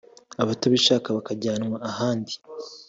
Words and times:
abatabishaka 0.41 1.07
bakajyanwa 1.17 1.75
ahandi 1.89 2.33